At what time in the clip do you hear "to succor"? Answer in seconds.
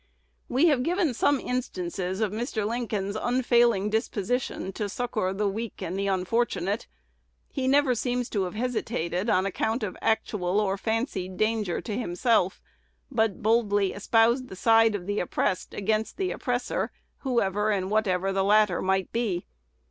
4.73-5.31